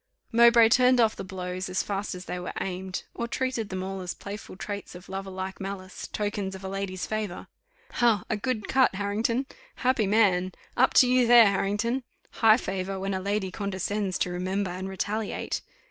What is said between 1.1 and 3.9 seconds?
the blows as fast as they were aimed, or treated them